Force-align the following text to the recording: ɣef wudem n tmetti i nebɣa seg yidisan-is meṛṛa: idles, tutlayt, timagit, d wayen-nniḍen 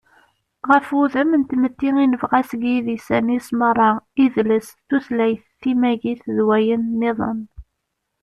ɣef 0.69 0.87
wudem 0.95 1.31
n 1.35 1.43
tmetti 1.49 1.89
i 2.03 2.05
nebɣa 2.11 2.39
seg 2.49 2.61
yidisan-is 2.69 3.47
meṛṛa: 3.59 3.91
idles, 4.25 4.67
tutlayt, 4.87 5.45
timagit, 5.61 6.21
d 6.35 6.37
wayen-nniḍen 6.47 7.39